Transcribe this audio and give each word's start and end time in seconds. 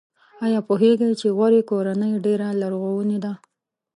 ایا 0.45 0.59
پوهیږئ 0.67 1.11
چې 1.21 1.27
غوري 1.37 1.61
کورنۍ 1.69 2.13
ډېره 2.25 2.47
لرغونې 2.61 3.17
ده؟ 3.23 3.33